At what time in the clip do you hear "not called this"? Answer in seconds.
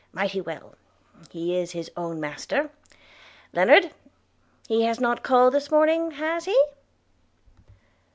4.99-5.69